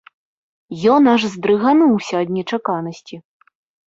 Ён 0.93 1.01
аж 1.11 1.21
здрыгануўся 1.33 2.13
ад 2.23 2.31
нечаканасці. 2.39 3.15